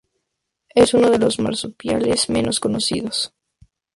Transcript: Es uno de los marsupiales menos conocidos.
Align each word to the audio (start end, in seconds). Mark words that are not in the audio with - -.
Es 0.73 0.95
uno 0.95 1.11
de 1.11 1.19
los 1.19 1.37
marsupiales 1.37 2.27
menos 2.27 2.59
conocidos. 2.59 3.35